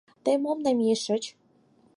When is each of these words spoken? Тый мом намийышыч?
Тый 0.23 0.35
мом 0.43 0.57
намийышыч? 0.65 1.23